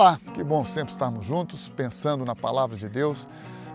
[0.00, 3.26] Olá, que bom sempre estarmos juntos, pensando na palavra de Deus.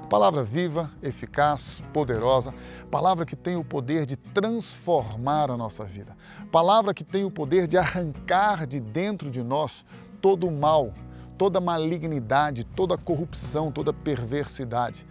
[0.10, 2.54] Palavra viva, eficaz, poderosa,
[2.90, 6.16] palavra que tem o poder de transformar a nossa vida,
[6.50, 9.84] palavra que tem o poder de arrancar de dentro de nós
[10.22, 10.94] todo o mal,
[11.38, 15.06] toda malignidade, toda corrupção, toda perversidade.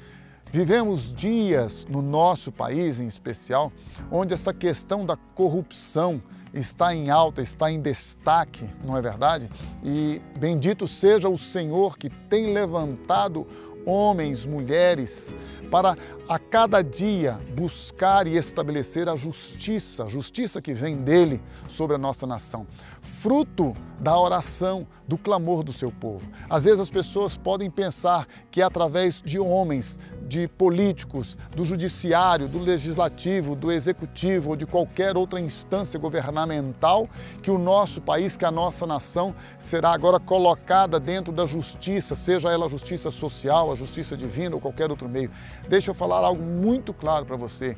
[0.52, 3.72] Vivemos dias no nosso país em especial,
[4.10, 9.50] onde essa questão da corrupção está em alta, está em destaque, não é verdade?
[9.82, 13.46] E bendito seja o Senhor que tem levantado
[13.86, 15.32] homens, mulheres,
[15.72, 15.96] para
[16.28, 21.98] a cada dia buscar e estabelecer a justiça, a justiça que vem dele sobre a
[21.98, 22.66] nossa nação,
[23.00, 26.30] fruto da oração, do clamor do seu povo.
[26.48, 32.48] Às vezes as pessoas podem pensar que é através de homens, de políticos, do judiciário,
[32.48, 37.08] do legislativo, do executivo ou de qualquer outra instância governamental
[37.42, 42.50] que o nosso país, que a nossa nação será agora colocada dentro da justiça, seja
[42.50, 45.30] ela a justiça social, a justiça divina ou qualquer outro meio.
[45.68, 47.76] Deixa eu falar algo muito claro para você.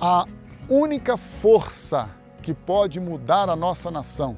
[0.00, 0.26] A
[0.68, 2.10] única força
[2.42, 4.36] que pode mudar a nossa nação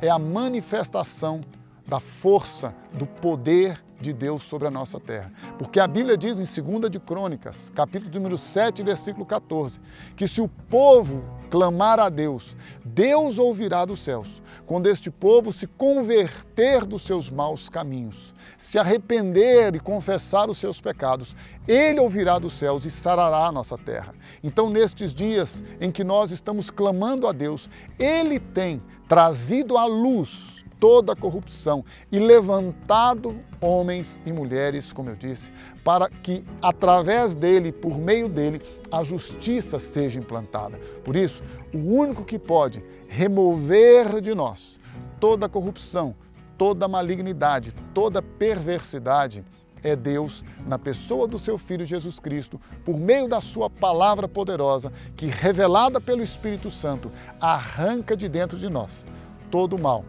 [0.00, 1.40] é a manifestação
[1.86, 5.32] da força, do poder de Deus sobre a nossa terra.
[5.58, 9.80] Porque a Bíblia diz em 2 de Crônicas, capítulo número 7, versículo 14,
[10.16, 15.66] que se o povo clamar a Deus, Deus ouvirá dos céus, quando este povo se
[15.66, 22.54] converter dos seus maus caminhos, se arrepender e confessar os seus pecados, ele ouvirá dos
[22.54, 24.14] céus e sarará a nossa terra.
[24.42, 27.68] Então, nestes dias em que nós estamos clamando a Deus,
[27.98, 35.16] ele tem trazido à luz toda a corrupção e levantado homens e mulheres, como eu
[35.16, 35.50] disse,
[35.82, 40.78] para que através dele, por meio dele, a justiça seja implantada.
[41.04, 44.78] Por isso, o único que pode remover de nós
[45.18, 46.14] toda corrupção,
[46.58, 49.44] toda malignidade, toda perversidade
[49.82, 54.92] é Deus na pessoa do seu Filho Jesus Cristo, por meio da sua palavra poderosa,
[55.16, 59.04] que revelada pelo Espírito Santo, arranca de dentro de nós
[59.50, 60.04] todo o mal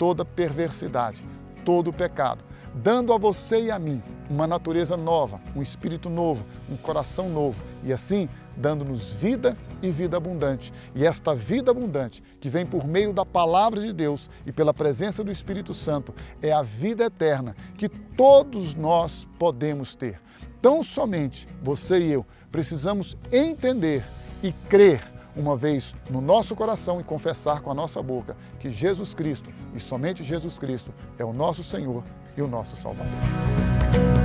[0.00, 1.22] toda perversidade,
[1.62, 2.42] todo pecado,
[2.74, 7.62] dando a você e a mim uma natureza nova, um espírito novo, um coração novo
[7.84, 10.72] e assim dando-nos vida e vida abundante.
[10.94, 15.22] E esta vida abundante, que vem por meio da palavra de Deus e pela presença
[15.24, 20.20] do Espírito Santo, é a vida eterna que todos nós podemos ter.
[20.60, 24.04] Tão somente você e eu precisamos entender
[24.42, 25.02] e crer
[25.36, 29.80] uma vez no nosso coração e confessar com a nossa boca que Jesus Cristo e
[29.80, 32.02] somente Jesus Cristo é o nosso Senhor
[32.36, 34.19] e o nosso Salvador.